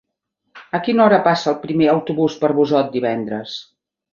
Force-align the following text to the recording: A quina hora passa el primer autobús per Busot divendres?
A 0.77 0.79
quina 0.87 1.03
hora 1.03 1.19
passa 1.27 1.51
el 1.53 1.59
primer 1.65 1.91
autobús 1.93 2.41
per 2.45 2.53
Busot 2.61 2.93
divendres? 2.99 3.55